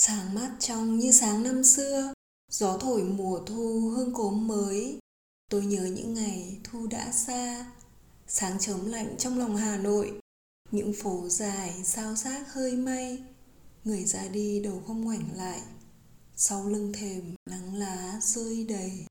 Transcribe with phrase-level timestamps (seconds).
[0.00, 2.12] Sáng mát trong như sáng năm xưa,
[2.50, 4.98] Gió thổi mùa thu hương cốm mới.
[5.50, 7.66] Tôi nhớ những ngày thu đã xa,
[8.26, 10.20] Sáng chớm lạnh trong lòng Hà Nội.
[10.70, 13.22] Những phố dài sao xác hơi mây
[13.84, 15.60] Người ra đi đầu không ngoảnh lại.
[16.36, 19.06] Sau lưng thềm nắng lá rơi đầy.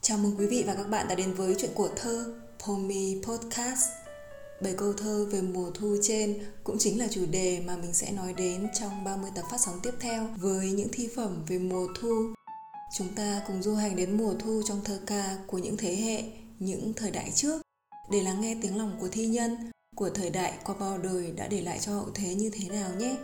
[0.00, 2.40] Chào mừng quý vị và các bạn đã đến với chuyện của thơ.
[2.66, 3.88] Pomi Podcast.
[4.62, 8.12] Bảy câu thơ về mùa thu trên cũng chính là chủ đề mà mình sẽ
[8.12, 11.86] nói đến trong 30 tập phát sóng tiếp theo với những thi phẩm về mùa
[12.00, 12.34] thu.
[12.98, 16.22] Chúng ta cùng du hành đến mùa thu trong thơ ca của những thế hệ,
[16.58, 17.62] những thời đại trước
[18.10, 19.56] để lắng nghe tiếng lòng của thi nhân
[19.96, 22.90] của thời đại qua bao đời đã để lại cho hậu thế như thế nào
[22.98, 23.16] nhé.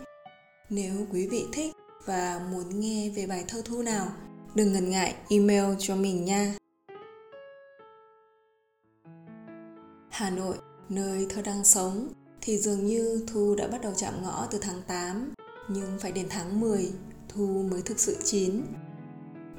[0.69, 1.73] Nếu quý vị thích
[2.05, 4.07] và muốn nghe về bài thơ thu nào,
[4.55, 6.55] đừng ngần ngại email cho mình nha.
[10.15, 10.55] Hà Nội,
[10.89, 12.07] nơi thơ đang sống,
[12.41, 15.33] thì dường như thu đã bắt đầu chạm ngõ từ tháng 8,
[15.67, 16.91] nhưng phải đến tháng 10,
[17.29, 18.61] thu mới thực sự chín.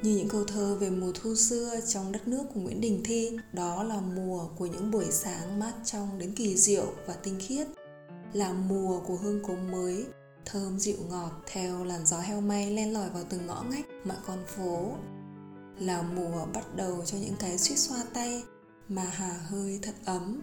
[0.01, 3.37] Như những câu thơ về mùa thu xưa trong đất nước của Nguyễn Đình Thi,
[3.53, 7.67] đó là mùa của những buổi sáng mát trong đến kỳ diệu và tinh khiết,
[8.33, 10.05] là mùa của hương cốm mới,
[10.45, 14.17] thơm dịu ngọt theo làn gió heo may len lỏi vào từng ngõ ngách mọi
[14.27, 14.91] con phố,
[15.79, 18.43] là mùa bắt đầu cho những cái suýt xoa tay
[18.89, 20.41] mà hà hơi thật ấm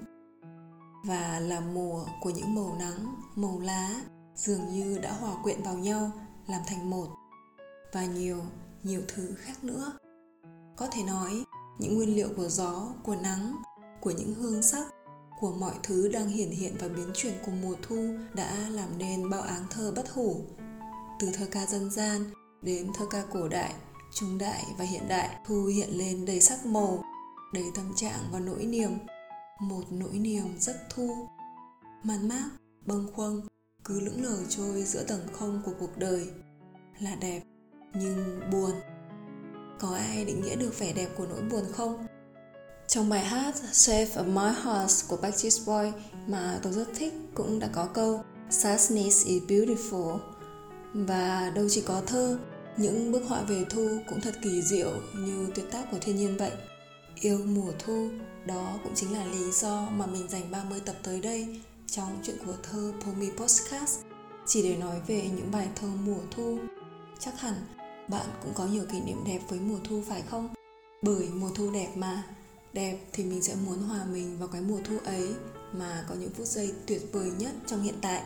[1.04, 4.00] và là mùa của những màu nắng, màu lá
[4.34, 6.10] dường như đã hòa quyện vào nhau,
[6.46, 7.06] làm thành một
[7.92, 8.42] và nhiều
[8.82, 9.92] nhiều thứ khác nữa.
[10.76, 11.44] Có thể nói,
[11.78, 13.56] những nguyên liệu của gió, của nắng,
[14.00, 14.86] của những hương sắc,
[15.40, 19.30] của mọi thứ đang hiển hiện và biến chuyển của mùa thu đã làm nên
[19.30, 20.40] bao áng thơ bất hủ.
[21.20, 22.24] Từ thơ ca dân gian
[22.62, 23.74] đến thơ ca cổ đại,
[24.14, 27.04] trung đại và hiện đại thu hiện lên đầy sắc màu,
[27.52, 28.90] đầy tâm trạng và nỗi niềm
[29.60, 31.28] một nỗi niềm rất thu.
[32.02, 32.48] Man mác,
[32.86, 33.46] bâng khuâng,
[33.84, 36.30] cứ lững lờ trôi giữa tầng không của cuộc đời.
[37.00, 37.42] Là đẹp,
[37.94, 38.72] nhưng buồn.
[39.78, 42.06] Có ai định nghĩa được vẻ đẹp của nỗi buồn không?
[42.86, 47.58] Trong bài hát Save of My Heart của Backstreet Boy mà tôi rất thích cũng
[47.58, 50.18] đã có câu Sadness is beautiful
[50.94, 52.38] và đâu chỉ có thơ,
[52.76, 56.36] những bức họa về thu cũng thật kỳ diệu như tuyệt tác của thiên nhiên
[56.36, 56.50] vậy.
[57.20, 58.08] Yêu mùa thu,
[58.46, 62.36] đó cũng chính là lý do mà mình dành 30 tập tới đây trong chuyện
[62.46, 64.00] của thơ Pomi podcast
[64.46, 66.58] chỉ để nói về những bài thơ mùa thu.
[67.18, 67.54] Chắc hẳn
[68.08, 70.54] bạn cũng có nhiều kỷ niệm đẹp với mùa thu phải không?
[71.02, 72.22] Bởi mùa thu đẹp mà,
[72.72, 75.34] đẹp thì mình sẽ muốn hòa mình vào cái mùa thu ấy
[75.72, 78.22] mà có những phút giây tuyệt vời nhất trong hiện tại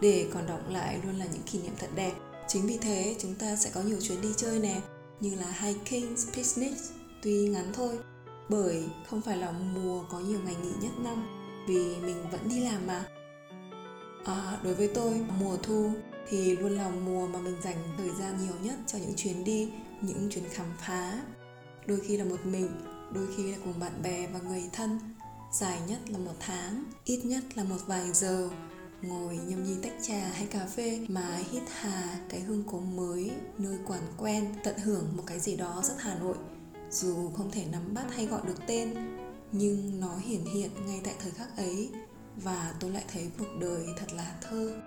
[0.00, 2.12] để còn động lại luôn là những kỷ niệm thật đẹp.
[2.48, 4.80] Chính vì thế chúng ta sẽ có nhiều chuyến đi chơi nè,
[5.20, 6.74] như là hiking, picnic,
[7.22, 7.98] tuy ngắn thôi
[8.48, 11.26] bởi không phải là mùa có nhiều ngày nghỉ nhất năm
[11.68, 13.04] vì mình vẫn đi làm mà.
[14.24, 15.90] À, đối với tôi mùa thu
[16.28, 19.68] thì luôn là mùa mà mình dành thời gian nhiều nhất cho những chuyến đi
[20.00, 21.20] những chuyến khám phá.
[21.86, 22.68] Đôi khi là một mình
[23.14, 24.98] đôi khi là cùng bạn bè và người thân.
[25.52, 28.50] Dài nhất là một tháng ít nhất là một vài giờ.
[29.02, 33.30] Ngồi nhâm nhi tách trà hay cà phê mà hít hà cái hương cố mới
[33.58, 36.36] nơi quản quen tận hưởng một cái gì đó rất hà nội
[36.90, 38.94] dù không thể nắm bắt hay gọi được tên
[39.52, 41.90] nhưng nó hiển hiện ngay tại thời khắc ấy
[42.36, 44.80] và tôi lại thấy cuộc đời thật là thơ.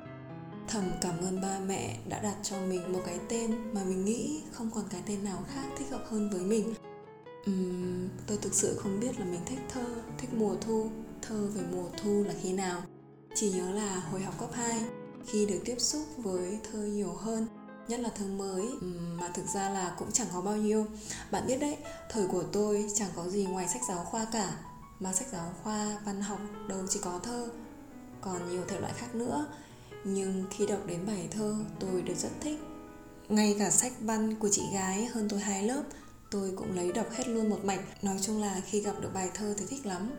[0.67, 4.41] Thầm cảm ơn ba mẹ đã đặt cho mình một cái tên mà mình nghĩ
[4.51, 6.73] không còn cái tên nào khác thích hợp hơn với mình.
[7.51, 9.85] Uhm, tôi thực sự không biết là mình thích thơ
[10.17, 10.89] thích mùa thu
[11.21, 12.81] thơ về mùa thu là khi nào.
[13.35, 14.81] Chỉ nhớ là hồi học cấp 2
[15.27, 17.47] khi được tiếp xúc với thơ nhiều hơn
[17.87, 18.65] nhất là thơ mới
[19.19, 20.85] mà thực ra là cũng chẳng có bao nhiêu.
[21.31, 21.77] Bạn biết đấy,
[22.09, 24.51] thời của tôi chẳng có gì ngoài sách giáo khoa cả,
[24.99, 27.49] mà sách giáo khoa, văn học đâu chỉ có thơ,
[28.21, 29.45] còn nhiều thể loại khác nữa.
[30.03, 32.59] Nhưng khi đọc đến bài thơ, tôi đều rất thích.
[33.29, 35.83] Ngay cả sách văn của chị gái hơn tôi hai lớp,
[36.31, 38.03] tôi cũng lấy đọc hết luôn một mạch.
[38.03, 40.11] Nói chung là khi gặp được bài thơ thì thích lắm.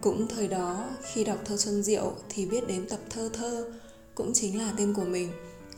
[0.00, 3.72] Cũng thời đó, khi đọc thơ xuân diệu thì biết đến tập thơ thơ,
[4.14, 5.32] cũng chính là tên của mình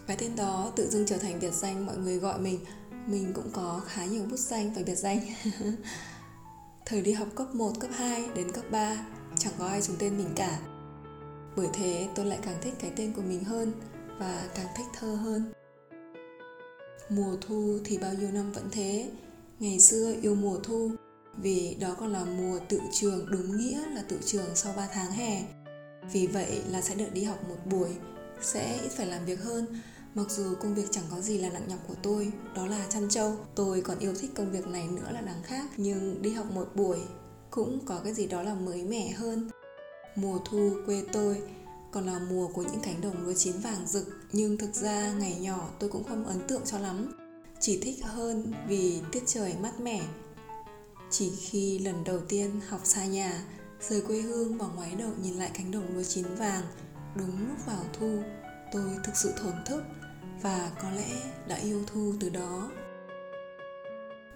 [0.06, 2.58] cái tên đó tự dưng trở thành biệt danh mọi người gọi mình.
[3.06, 5.20] Mình cũng có khá nhiều bút danh và biệt danh.
[6.86, 9.06] Thời đi học cấp 1, cấp 2 đến cấp 3
[9.38, 10.58] Chẳng có ai dùng tên mình cả.
[11.56, 13.72] Bởi thế tôi lại càng thích cái tên của mình hơn
[14.18, 15.52] Và càng thích thơ hơn.
[17.08, 19.10] Mùa thu thì bao nhiêu năm vẫn thế.
[19.58, 20.90] Ngày xưa yêu mùa thu
[21.36, 25.12] Vì đó còn là mùa tự trường đúng nghĩa là tự trường sau 3 tháng
[25.12, 25.42] hè.
[26.12, 27.90] Vì vậy là sẽ được đi học một buổi
[28.40, 29.66] Sẽ ít phải làm việc hơn.
[30.16, 33.08] Mặc dù công việc chẳng có gì là nặng nhọc của tôi, đó là chăn
[33.08, 33.36] trâu.
[33.54, 36.70] Tôi còn yêu thích công việc này nữa là đằng khác, nhưng đi học một
[36.74, 36.98] buổi
[37.50, 39.50] cũng có cái gì đó là mới mẻ hơn.
[40.16, 41.42] Mùa thu quê tôi
[41.92, 45.36] còn là mùa của những cánh đồng lúa chín vàng rực nhưng thực ra ngày
[45.40, 47.12] nhỏ tôi cũng không ấn tượng cho lắm.
[47.60, 50.02] Chỉ thích hơn vì tiết trời mát mẻ.
[51.10, 53.44] Chỉ khi lần đầu tiên học xa nhà
[53.88, 56.62] rời quê hương và ngoái đầu nhìn lại cánh đồng lúa chín vàng
[57.14, 58.18] đúng lúc vào thu
[58.72, 59.82] tôi thực sự thổn thức
[60.42, 62.70] và có lẽ đã yêu thu từ đó.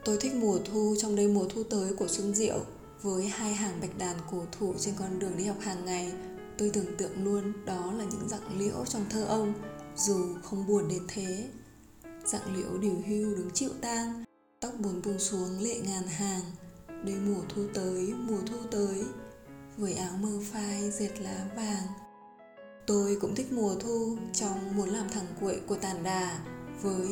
[0.04, 2.60] Tôi thích mùa thu trong đây mùa thu tới của xuân diệu
[3.02, 6.12] với hai hàng bạch đàn cổ thụ trên con đường đi học hàng ngày.
[6.58, 9.54] Tôi tưởng tượng luôn đó là những dạng liễu trong thơ ông,
[9.96, 11.48] dù không buồn đến thế.
[12.24, 14.24] Dạng liễu điều hưu đứng chịu tang,
[14.60, 16.42] tóc buồn buông xuống lệ ngàn hàng.
[17.04, 19.04] Đây mùa thu tới, mùa thu tới,
[19.76, 21.86] với áo mơ phai dệt lá vàng
[22.90, 26.38] tôi cũng thích mùa thu trong muốn làm thằng cuội của tàn đà
[26.82, 27.08] với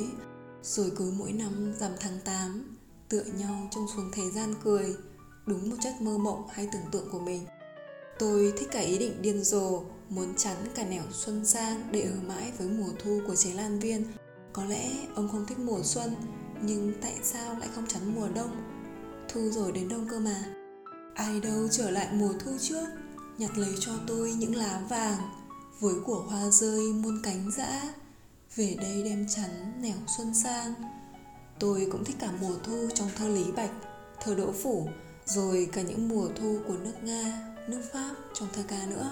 [0.63, 2.77] rồi cứ mỗi năm rằm tháng 8
[3.09, 4.97] tựa nhau trong xuống thế gian cười,
[5.47, 7.47] đúng một chất mơ mộng hay tưởng tượng của mình.
[8.19, 12.17] Tôi thích cả ý định điên rồ, muốn chắn cả nẻo xuân sang để ở
[12.29, 14.05] mãi với mùa thu của chế lan viên.
[14.53, 16.15] Có lẽ ông không thích mùa xuân,
[16.63, 18.51] nhưng tại sao lại không chắn mùa đông?
[19.29, 20.45] Thu rồi đến đông cơ mà.
[21.15, 22.87] Ai đâu trở lại mùa thu trước,
[23.39, 25.38] nhặt lấy cho tôi những lá vàng
[25.81, 27.83] với của hoa rơi muôn cánh dã,
[28.57, 30.75] về đây đem chắn nẻo xuân sang.
[31.59, 33.71] Tôi cũng thích cả mùa thu trong thơ lý bạch,
[34.21, 34.89] thơ đỗ phủ,
[35.27, 39.11] rồi cả những mùa thu của nước nga, nước pháp trong thơ ca nữa.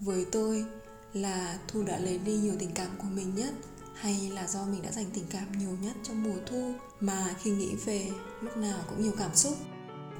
[0.00, 0.64] Với tôi
[1.12, 3.54] là thu đã lấy đi nhiều tình cảm của mình nhất,
[3.94, 7.50] hay là do mình đã dành tình cảm nhiều nhất trong mùa thu, mà khi
[7.50, 8.10] nghĩ về,
[8.40, 9.54] lúc nào cũng nhiều cảm xúc.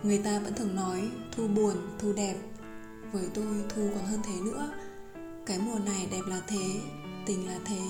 [0.02, 2.36] Người ta vẫn thường nói, thu buồn, thu đẹp.
[3.12, 4.70] Với tôi, thu còn hơn thế nữa
[5.49, 6.81] cái mùa này đẹp là thế,
[7.27, 7.81] tình là thế,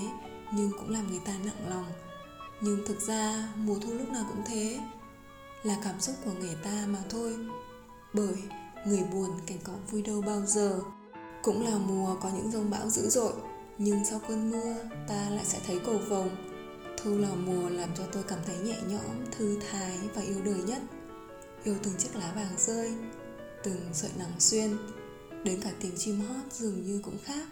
[0.53, 1.85] nhưng cũng làm người ta nặng lòng.
[2.61, 4.79] Nhưng thực ra, mùa thu lúc nào cũng thế,
[5.63, 7.35] là cảm xúc của người ta mà thôi.
[8.13, 8.35] Bởi
[8.85, 10.79] người buồn cảnh có vui đâu bao giờ.
[11.43, 13.33] Cũng là mùa có những rông bão dữ dội,
[13.77, 14.75] nhưng sau cơn mưa,
[15.07, 16.29] ta lại sẽ thấy cầu vồng.
[16.97, 20.61] Thu là mùa làm cho tôi cảm thấy nhẹ nhõm, thư thái và yêu đời
[20.65, 20.81] nhất.
[21.63, 22.93] Yêu từng chiếc lá vàng rơi,
[23.63, 24.77] từng sợi nắng xuyên
[25.43, 27.47] đến cả tiếng chim hót dường như cũng khác.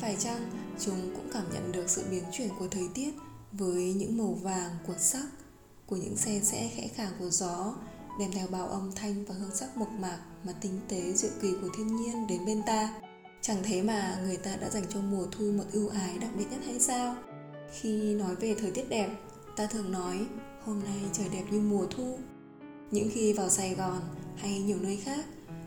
[0.00, 0.50] Phải chăng
[0.80, 3.10] chúng cũng cảm nhận được sự biến chuyển của thời tiết
[3.52, 5.26] với những màu vàng của sắc,
[5.86, 7.74] của những xe sẽ khẽ khàng của gió,
[8.20, 11.52] đem theo bao âm thanh và hương sắc mộc mạc mà tinh tế diệu kỳ
[11.62, 13.00] của thiên nhiên đến bên ta?
[13.42, 16.44] Chẳng thế mà người ta đã dành cho mùa thu một ưu ái đặc biệt
[16.50, 17.16] nhất hay sao?
[17.72, 19.10] Khi nói về thời tiết đẹp,
[19.56, 20.26] ta thường nói,
[20.64, 22.18] hôm nay trời đẹp như mùa thu.
[22.90, 24.00] Những khi vào sài gòn
[24.36, 25.24] hay nhiều nơi khác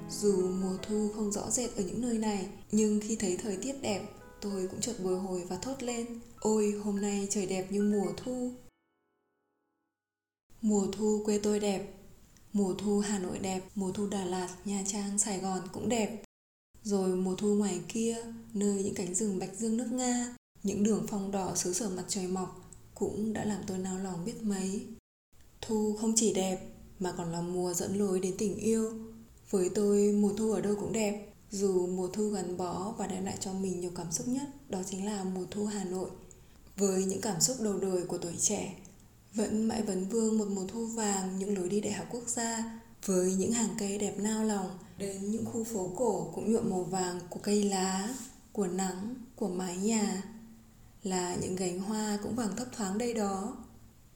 [0.10, 3.82] dù mùa thu không rõ rệt ở những nơi này, nhưng khi thấy thời tiết
[3.82, 4.10] đẹp,
[4.42, 8.14] tôi cũng chợt bồi hồi và thốt lên, ôi, hôm nay trời đẹp như mùa
[8.18, 8.52] thu.
[10.62, 11.94] Mùa thu quê tôi đẹp,
[12.54, 16.24] mùa thu hà nội đẹp, mùa thu đà lạt, nha trang, sài gòn cũng đẹp.
[16.84, 18.18] Rồi mùa thu ngoài kia,
[18.54, 22.06] nơi những cánh rừng bạch dương nước nga, những đường phong đỏ xứ sở mặt
[22.08, 24.88] trời mọc cũng đã làm tôi nao lòng biết mấy.
[25.62, 28.92] Thu không chỉ đẹp mà còn là mùa dẫn lối đến tình yêu
[29.54, 31.28] với tôi, mùa thu ở đâu cũng đẹp.
[31.52, 34.80] Dù mùa thu gắn bó và đem lại cho mình nhiều cảm xúc nhất, đó
[34.90, 36.10] chính là mùa thu hà nội.
[36.78, 38.76] Với những cảm xúc đầu đời của tuổi trẻ,
[39.34, 42.80] vẫn mãi vấn vương một mùa thu vàng những lối đi đại học quốc gia.
[43.06, 46.84] Với những hàng cây đẹp nao lòng, đến những khu phố cổ cũng nhuộm màu
[46.84, 48.10] vàng của cây lá,
[48.52, 50.24] của nắng, của mái nhà.
[51.04, 53.58] Là những gánh hoa cũng vàng thấp thoáng đây đó.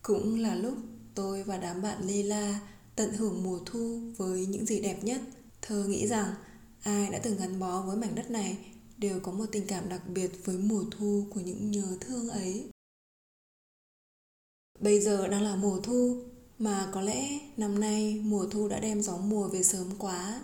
[0.02, 0.74] Cũng là lúc
[1.16, 2.60] tôi và đám bạn lê la
[2.98, 5.22] tận hưởng mùa thu với những gì đẹp nhất.
[5.62, 6.34] Thơ nghĩ rằng,
[6.84, 8.58] ai đã từng gắn bó với mảnh đất này
[8.98, 12.70] đều có một tình cảm đặc biệt với mùa thu của những nhớ thương ấy.
[14.80, 16.24] Bây giờ đang là mùa thu,
[16.60, 20.42] mà có lẽ năm nay mùa thu đã đem gió mùa về sớm quá.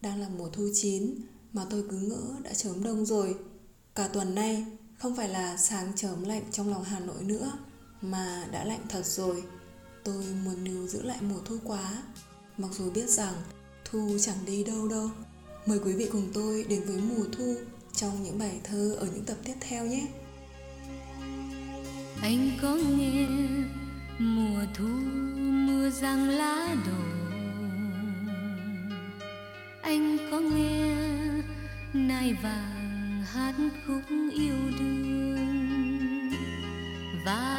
[0.00, 1.14] Đang là mùa thu chín,
[1.52, 3.36] mà tôi cứ ngỡ đã chớm đông rồi.
[3.94, 4.66] Cả tuần nay,
[4.98, 7.52] không phải là sáng chớm lạnh trong lòng hà nội nữa,
[8.00, 9.42] mà đã lạnh thật rồi
[10.04, 12.02] tôi muốn níu giữ lại mùa thu quá.
[12.58, 13.34] Mặc dù biết rằng
[13.84, 15.10] thu chẳng đi đâu đâu.
[15.66, 17.54] Mời quý vị cùng tôi đến với mùa thu
[17.92, 20.06] trong những bài thơ ở những tập tiếp theo nhé.
[22.22, 23.26] Anh có nghe
[24.18, 24.88] mùa thu
[25.66, 27.02] mưa giăng lá đổ.
[29.82, 30.96] Anh có nghe
[31.92, 33.54] nai vàng hát
[33.86, 34.02] khúc
[34.32, 36.30] yêu đương.
[37.24, 37.57] Và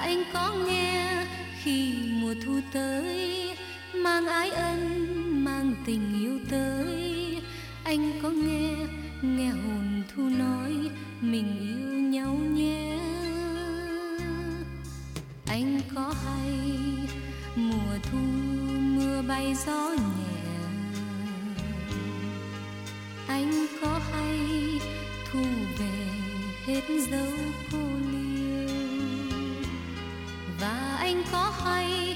[2.30, 3.56] mùa thu tới,
[3.96, 7.38] mang ái ân, mang tình yêu tới.
[7.84, 8.76] Anh có nghe
[9.22, 10.74] nghe hồn thu nói,
[11.22, 13.00] mình yêu nhau nhé.
[15.48, 16.60] Anh có hay,
[17.56, 18.18] mùa thu,
[18.80, 20.50] mưa bay gió nhẹ.
[23.28, 24.40] Anh có hay,
[25.32, 25.44] thu
[25.80, 26.08] về
[26.66, 26.82] hết
[27.12, 27.34] dấu
[27.72, 27.80] cô
[28.12, 28.30] liêu.
[30.62, 32.09] Và anh có hay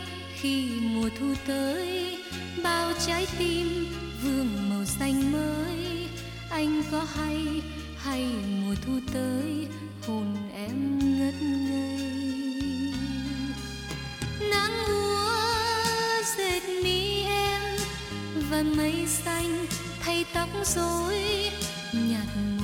[0.44, 2.18] khi mùa thu tới,
[2.64, 3.88] bao trái tim
[4.24, 6.08] vương màu xanh mới.
[6.50, 7.62] Anh có hay
[7.98, 8.26] hay
[8.62, 9.68] mùa thu tới,
[10.08, 12.94] hồn em ngất ngây.
[14.50, 17.62] Nắng úa dệt mi em
[18.50, 19.66] và mây xanh
[20.00, 21.20] thay tóc rối,
[21.94, 22.63] nhạt mùa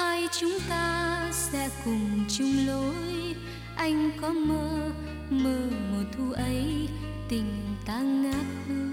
[0.00, 3.34] hai chúng ta sẽ cùng chung lối.
[3.76, 4.90] Anh có mơ
[5.30, 5.58] mơ
[5.90, 6.88] mùa thu ấy,
[7.28, 8.89] tình ta ngát hương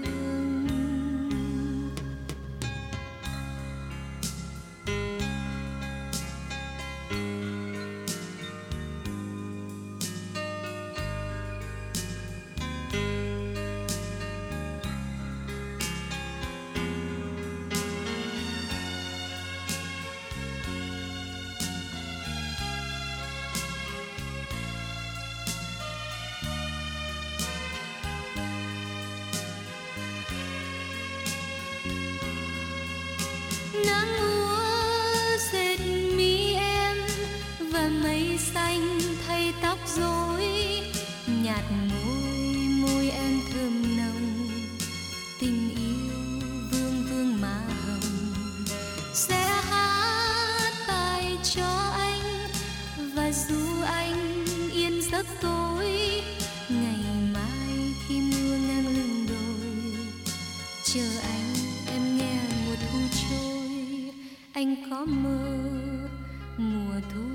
[66.56, 67.28] mùa thu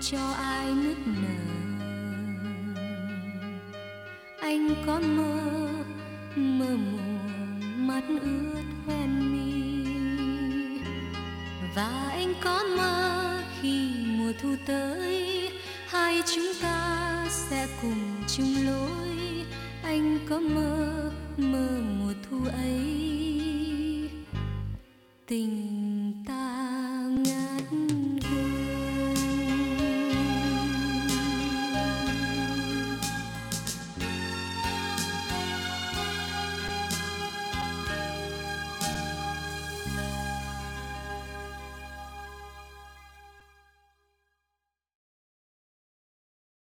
[0.00, 1.38] cho ai nức nở.
[4.40, 5.68] Anh có mơ
[6.36, 7.28] mơ mùa
[7.76, 9.84] mắt ướt hoen mi.
[11.74, 15.50] Và anh có mơ khi mùa thu tới,
[15.88, 19.44] hai chúng ta sẽ cùng chung lối.
[19.82, 21.68] Anh có mơ mơ
[21.98, 23.04] mùa thu ấy.
[25.26, 25.67] Tình